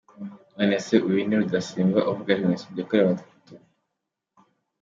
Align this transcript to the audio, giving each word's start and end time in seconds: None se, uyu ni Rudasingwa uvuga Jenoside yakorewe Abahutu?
None 0.57 0.75
se, 0.85 0.95
uyu 1.07 1.21
ni 1.27 1.35
Rudasingwa 1.39 1.99
uvuga 2.11 2.37
Jenoside 2.39 2.77
yakorewe 2.79 3.05
Abahutu? 3.05 3.53